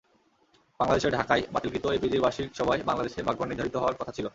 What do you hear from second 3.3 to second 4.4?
নির্ধারিত হওয়ার কথা ছিল।